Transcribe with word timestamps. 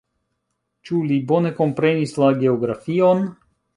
Ĉu 0.89 1.01
li 1.11 1.19
bone 1.31 1.51
komprenis 1.59 2.15
la 2.25 2.31
geografion? 2.41 3.23